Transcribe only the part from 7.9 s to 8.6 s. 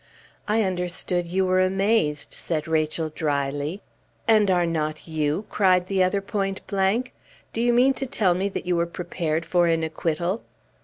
to tell me